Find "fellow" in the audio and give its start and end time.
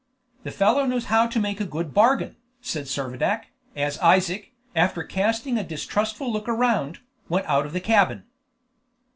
0.49-0.87